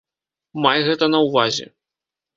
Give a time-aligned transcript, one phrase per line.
[0.63, 1.67] Май гэта на ўвазе.